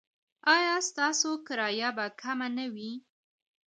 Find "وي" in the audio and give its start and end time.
2.73-2.91